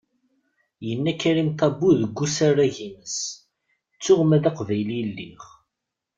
Yenna 0.87 1.13
Karim 1.21 1.49
Tabu 1.59 1.89
deg 1.99 2.17
usarag-is:" 2.23 3.17
ttuɣ 3.95 4.21
ma 4.25 4.37
d 4.43 4.45
aqbayli 4.49 4.95
i 5.01 5.05
lliɣ." 5.09 5.43